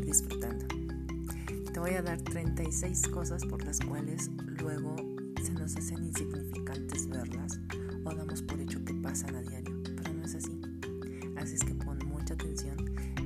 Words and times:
disfrutando. 0.00 0.66
Te 1.72 1.80
voy 1.80 1.90
a 1.90 2.02
dar 2.02 2.20
36 2.20 3.08
cosas 3.08 3.44
por 3.44 3.64
las 3.64 3.80
cuales 3.80 4.30
luego 4.60 4.96
se 5.42 5.52
nos 5.52 5.76
hacen 5.76 6.04
insignificantes 6.04 7.08
verlas 7.08 7.58
o 8.04 8.14
damos 8.14 8.42
por 8.42 8.60
hecho 8.60 8.84
que 8.84 8.94
pasan 8.94 9.36
a 9.36 9.42
diario, 9.42 9.82
pero 9.96 10.12
no 10.12 10.24
es 10.24 10.34
así. 10.34 10.60
Así 11.36 11.54
es 11.54 11.64
que 11.64 11.74
pon 11.74 11.98
mucha 12.06 12.34
atención 12.34 12.76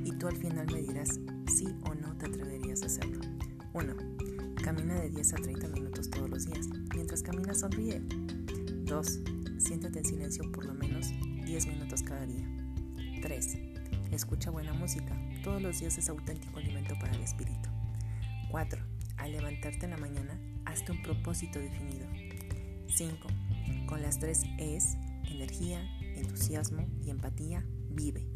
y 0.04 0.12
tú 0.12 0.28
al 0.28 0.36
final 0.36 0.66
me 0.72 0.82
dirás 0.82 1.20
sí 1.52 1.66
o 1.84 1.94
no 1.94 2.16
te 2.16 2.26
atreverías 2.26 2.82
a 2.82 2.86
hacerlo. 2.86 3.20
1. 3.74 3.94
Camina 4.62 4.94
de 4.94 5.10
10 5.10 5.34
a 5.34 5.36
30 5.36 5.68
minutos 5.68 6.10
todos 6.10 6.30
los 6.30 6.46
días. 6.46 6.68
Mientras 6.94 7.22
caminas 7.22 7.60
sonríe. 7.60 8.00
2. 8.84 9.20
Siéntate 9.58 9.98
en 9.98 10.04
silencio 10.04 10.50
por 10.52 10.64
lo 10.64 10.74
menos 10.74 11.12
10 11.44 11.66
minutos 11.66 12.02
cada 12.02 12.24
día. 12.26 12.48
3. 13.22 13.75
Escucha 14.16 14.50
buena 14.50 14.72
música. 14.72 15.14
Todos 15.44 15.60
los 15.60 15.78
días 15.78 15.98
es 15.98 16.08
auténtico 16.08 16.58
alimento 16.58 16.98
para 16.98 17.12
el 17.12 17.20
espíritu. 17.20 17.68
4. 18.50 18.82
Al 19.18 19.32
levantarte 19.32 19.84
en 19.84 19.90
la 19.90 19.98
mañana, 19.98 20.40
hazte 20.64 20.92
un 20.92 21.02
propósito 21.02 21.58
definido. 21.58 22.06
5. 22.88 23.28
Con 23.86 24.00
las 24.00 24.18
tres 24.18 24.44
es 24.56 24.96
energía, 25.30 25.82
entusiasmo 26.16 26.88
y 27.04 27.10
empatía, 27.10 27.62
vive. 27.90 28.26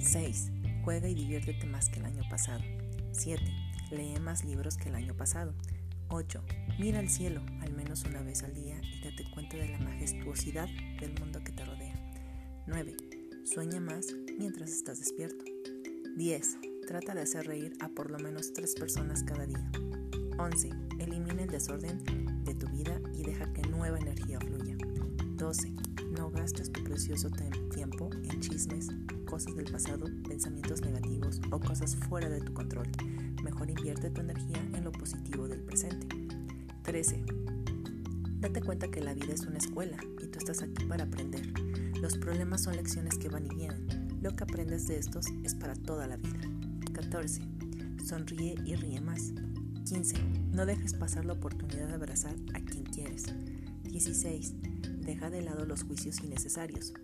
6. 0.00 0.50
Juega 0.82 1.06
y 1.06 1.14
diviértete 1.14 1.66
más 1.66 1.88
que 1.88 2.00
el 2.00 2.06
año 2.06 2.24
pasado. 2.28 2.64
7. 3.12 3.44
Lee 3.92 4.18
más 4.18 4.44
libros 4.44 4.76
que 4.76 4.88
el 4.88 4.96
año 4.96 5.16
pasado. 5.16 5.54
8. 6.08 6.42
Mira 6.80 6.98
al 6.98 7.08
cielo 7.08 7.42
al 7.60 7.72
menos 7.74 8.02
una 8.02 8.22
vez 8.22 8.42
al 8.42 8.54
día 8.54 8.80
y 8.82 9.04
date 9.04 9.24
cuenta 9.30 9.56
de 9.56 9.68
la 9.68 9.78
majestuosidad 9.78 10.68
del 10.98 11.14
mundo 11.20 11.44
que 11.44 11.52
te 11.52 11.64
rodea. 11.64 11.94
9. 12.66 12.96
Sueña 13.52 13.80
más 13.80 14.14
mientras 14.38 14.70
estás 14.70 15.00
despierto. 15.00 15.44
10. 16.16 16.58
Trata 16.86 17.16
de 17.16 17.22
hacer 17.22 17.48
reír 17.48 17.72
a 17.80 17.88
por 17.88 18.12
lo 18.12 18.20
menos 18.20 18.52
3 18.52 18.76
personas 18.76 19.24
cada 19.24 19.44
día. 19.44 19.68
11. 20.38 20.70
Elimina 21.00 21.42
el 21.42 21.50
desorden 21.50 21.98
de 22.44 22.54
tu 22.54 22.68
vida 22.68 23.00
y 23.12 23.24
deja 23.24 23.52
que 23.52 23.62
nueva 23.62 23.98
energía 23.98 24.38
fluya. 24.38 24.76
12. 25.34 25.74
No 26.16 26.30
gastes 26.30 26.70
tu 26.70 26.84
precioso 26.84 27.28
tiempo 27.74 28.10
en 28.12 28.40
chismes, 28.40 28.86
cosas 29.26 29.56
del 29.56 29.68
pasado, 29.68 30.06
pensamientos 30.28 30.82
negativos 30.82 31.40
o 31.50 31.58
cosas 31.58 31.96
fuera 32.08 32.28
de 32.28 32.42
tu 32.42 32.54
control. 32.54 32.86
Mejor 33.42 33.68
invierte 33.68 34.10
tu 34.10 34.20
energía 34.20 34.64
en 34.74 34.84
lo 34.84 34.92
positivo 34.92 35.48
del 35.48 35.64
presente. 35.64 36.06
13. 36.84 37.24
Date 38.38 38.62
cuenta 38.62 38.88
que 38.92 39.00
la 39.00 39.12
vida 39.12 39.34
es 39.34 39.40
una 39.40 39.58
escuela 39.58 39.98
y 40.22 40.28
tú 40.28 40.38
estás 40.38 40.62
aquí 40.62 40.84
para 40.84 41.02
aprender. 41.02 41.52
Los 42.00 42.16
problemas 42.16 42.62
son 42.62 42.76
lecciones 42.76 43.18
que 43.18 43.28
van 43.28 43.44
y 43.44 43.54
vienen. 43.54 44.18
Lo 44.22 44.34
que 44.34 44.44
aprendes 44.44 44.86
de 44.88 44.98
estos 44.98 45.26
es 45.44 45.54
para 45.54 45.74
toda 45.74 46.06
la 46.06 46.16
vida. 46.16 46.40
14. 46.94 47.42
Sonríe 48.02 48.54
y 48.64 48.74
ríe 48.74 49.02
más. 49.02 49.34
15. 49.84 50.16
No 50.50 50.64
dejes 50.64 50.94
pasar 50.94 51.26
la 51.26 51.34
oportunidad 51.34 51.88
de 51.88 51.94
abrazar 51.94 52.34
a 52.54 52.60
quien 52.60 52.84
quieres. 52.84 53.26
16. 53.84 54.54
Deja 55.04 55.28
de 55.28 55.42
lado 55.42 55.66
los 55.66 55.82
juicios 55.82 56.20
innecesarios. 56.24 56.94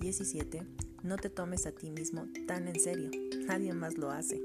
17. 0.00 0.62
No 1.02 1.16
te 1.16 1.28
tomes 1.28 1.66
a 1.66 1.72
ti 1.72 1.90
mismo 1.90 2.26
tan 2.46 2.68
en 2.68 2.80
serio. 2.80 3.10
Nadie 3.46 3.74
más 3.74 3.98
lo 3.98 4.10
hace. 4.10 4.40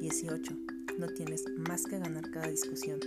18. 0.00 0.52
No 1.00 1.08
tienes 1.08 1.44
más 1.58 1.86
que 1.86 1.98
ganar 1.98 2.30
cada 2.30 2.46
discusión. 2.46 3.00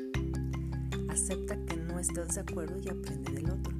Acepta 1.08 1.56
que 1.66 1.78
no 1.78 2.00
estás 2.00 2.36
de 2.36 2.42
acuerdo 2.42 2.82
y 2.84 2.90
aprende 2.90 3.32
del 3.32 3.50
otro. 3.50 3.74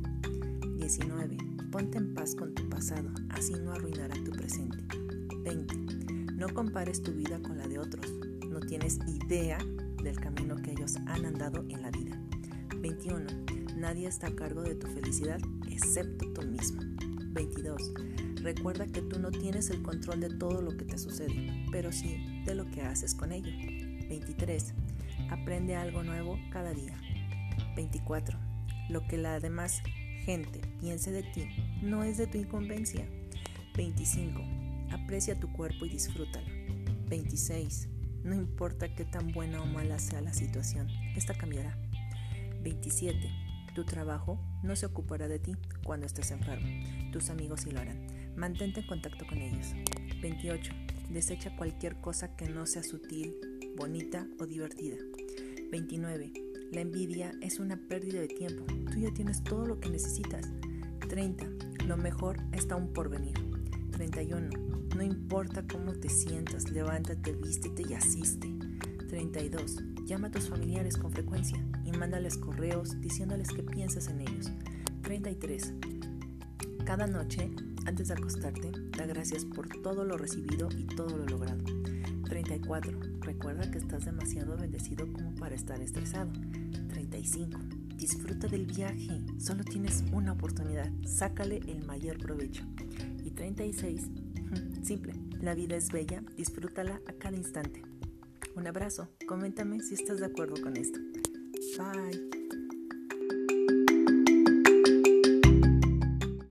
19. 0.78 1.43
Ponte 1.74 1.98
en 1.98 2.14
paz 2.14 2.36
con 2.36 2.54
tu 2.54 2.70
pasado, 2.70 3.10
así 3.30 3.54
no 3.54 3.72
arruinará 3.72 4.14
tu 4.24 4.30
presente. 4.30 4.78
20. 5.44 6.34
No 6.36 6.48
compares 6.50 7.02
tu 7.02 7.12
vida 7.14 7.42
con 7.42 7.58
la 7.58 7.68
de 7.68 7.80
otros. 7.80 8.06
No 8.48 8.60
tienes 8.60 9.00
idea 9.08 9.58
del 10.04 10.20
camino 10.20 10.56
que 10.58 10.74
ellos 10.74 10.98
han 11.08 11.26
andado 11.26 11.66
en 11.70 11.82
la 11.82 11.90
vida. 11.90 12.16
21. 12.78 13.26
Nadie 13.76 14.08
está 14.08 14.28
a 14.28 14.36
cargo 14.36 14.62
de 14.62 14.76
tu 14.76 14.86
felicidad 14.86 15.40
excepto 15.68 16.32
tú 16.34 16.44
mismo. 16.44 16.80
22. 17.32 17.92
Recuerda 18.44 18.86
que 18.86 19.02
tú 19.02 19.20
no 19.20 19.32
tienes 19.32 19.72
el 19.72 19.82
control 19.82 20.20
de 20.20 20.30
todo 20.30 20.62
lo 20.62 20.78
que 20.78 20.86
te 20.86 21.00
sucede, 21.00 21.66
pero 21.72 21.92
sí 21.92 22.44
de 22.46 22.54
lo 22.54 22.70
que 22.70 22.84
haces 22.84 23.16
con 23.16 23.32
ello. 23.32 23.52
23. 24.10 24.76
Aprende 25.32 25.76
algo 25.76 26.04
nuevo 26.04 26.38
cada 26.52 26.72
día. 26.72 26.96
24. 27.76 28.38
Lo 28.90 29.08
que 29.08 29.18
la 29.18 29.40
demás 29.40 29.82
gente 30.26 30.62
piense 30.80 31.12
de 31.12 31.24
ti 31.24 31.48
no 31.82 32.04
es 32.04 32.18
de 32.18 32.28
tu 32.28 32.38
incumbencia. 32.38 33.06
25. 33.76 34.42
Aprecia 34.92 35.40
tu 35.40 35.52
cuerpo 35.52 35.86
y 35.86 35.90
disfrútalo. 35.90 36.48
26. 37.10 37.90
No 38.24 38.34
importa 38.34 38.94
qué 38.96 39.06
tan 39.06 39.32
buena 39.32 39.62
o 39.62 39.66
mala 39.66 40.00
sea 40.00 40.22
la 40.22 40.34
situación, 40.34 40.88
esta 41.16 41.34
cambiará. 41.34 41.78
27. 42.62 43.20
Tu 43.76 43.84
trabajo 43.86 44.40
no 44.62 44.76
se 44.76 44.86
ocupará 44.86 45.28
de 45.28 45.40
ti 45.40 45.56
cuando 45.84 46.06
estés 46.06 46.32
enfermo. 46.32 46.68
Tus 47.12 47.30
amigos 47.30 47.62
sí 47.62 47.72
lo 47.72 47.82
harán. 47.82 48.06
Mantente 48.38 48.82
en 48.82 48.88
contacto 48.88 49.26
con 49.28 49.40
ellos. 49.40 49.74
28. 50.22 50.72
Desecha 51.10 51.56
cualquier 51.58 52.00
cosa 52.00 52.36
que 52.36 52.48
no 52.48 52.66
sea 52.66 52.84
sutil, 52.84 53.36
bonita 53.76 54.26
o 54.40 54.46
divertida. 54.46 54.98
29. 55.72 56.53
La 56.74 56.82
envidia 56.82 57.32
es 57.40 57.60
una 57.60 57.78
pérdida 57.78 58.20
de 58.20 58.28
tiempo. 58.28 58.66
Tú 58.92 59.00
ya 59.00 59.14
tienes 59.14 59.44
todo 59.44 59.68
lo 59.68 59.80
que 59.80 59.92
necesitas. 59.92 60.50
30. 61.08 61.46
Lo 61.86 61.98
mejor 61.98 62.38
está 62.52 62.74
aún 62.74 62.92
por 62.92 63.10
venir. 63.10 63.36
31. 63.92 64.50
No 64.96 65.04
importa 65.04 65.68
cómo 65.68 65.94
te 65.94 66.10
sientas, 66.10 66.72
levántate, 66.72 67.34
vístete 67.34 67.84
y 67.88 67.94
asiste. 67.94 68.52
32. 69.08 69.84
Llama 70.08 70.30
a 70.30 70.32
tus 70.32 70.50
familiares 70.50 70.98
con 70.98 71.12
frecuencia 71.12 71.64
y 71.86 71.92
mándales 71.92 72.38
correos 72.38 73.00
diciéndoles 73.00 73.50
que 73.50 73.62
piensas 73.62 74.08
en 74.08 74.22
ellos. 74.22 74.52
33. 75.04 75.74
Cada 76.86 77.06
noche, 77.06 77.52
antes 77.86 78.08
de 78.08 78.16
acostarte, 78.16 78.72
da 78.98 79.06
gracias 79.06 79.46
por 79.46 79.70
todo 79.70 80.06
lo 80.06 80.18
recibido 80.18 80.70
y 80.76 80.86
todo 80.86 81.18
lo 81.18 81.26
logrado. 81.28 81.64
34. 82.24 83.00
Recuerda 83.22 83.70
que 83.70 83.78
estás 83.78 84.06
demasiado 84.06 84.58
bendecido 84.58 85.12
como 85.12 85.34
para 85.36 85.56
estar 85.56 85.82
estresado. 85.82 86.32
35. 86.90 87.60
Disfruta 87.96 88.48
del 88.48 88.66
viaje. 88.66 89.22
Solo 89.38 89.64
tienes 89.64 90.04
una 90.12 90.34
oportunidad. 90.34 90.92
Sácale 91.06 91.58
el 91.68 91.86
mayor 91.86 92.18
provecho. 92.18 92.64
Y 93.24 93.32
36. 93.32 94.10
Simple. 94.84 95.14
La 95.42 95.56
vida 95.56 95.76
es 95.76 95.90
bella. 95.92 96.24
Disfrútala 96.36 97.02
a 97.08 97.14
cada 97.14 97.38
instante. 97.38 97.82
Un 98.56 98.68
abrazo. 98.68 99.10
Coméntame 99.28 99.80
si 99.82 99.96
estás 99.96 100.20
de 100.20 100.26
acuerdo 100.26 100.62
con 100.62 100.78
esto. 100.78 101.00
Bye. 101.78 102.43